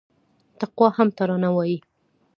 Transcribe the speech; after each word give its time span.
تقوا 0.59 0.89
هم 0.97 1.07
ترانه 1.17 1.49
وايي 1.55 1.79